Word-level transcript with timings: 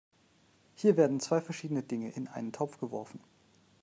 Hier 0.73 0.97
werden 0.97 1.19
zwei 1.19 1.41
verschiedene 1.41 1.83
Dinge 1.83 2.09
in 2.09 2.27
einen 2.27 2.51
Topf 2.51 2.79
geworfen. 2.79 3.19